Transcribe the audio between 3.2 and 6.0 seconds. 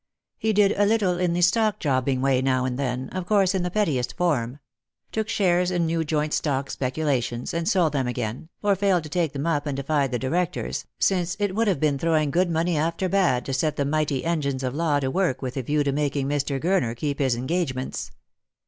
course in the pettiest form— took shares in